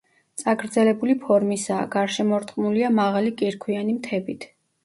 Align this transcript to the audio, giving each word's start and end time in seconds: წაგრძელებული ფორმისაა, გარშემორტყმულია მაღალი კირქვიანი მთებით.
წაგრძელებული 0.43 1.15
ფორმისაა, 1.25 1.83
გარშემორტყმულია 1.97 2.91
მაღალი 3.01 3.35
კირქვიანი 3.43 3.99
მთებით. 4.01 4.53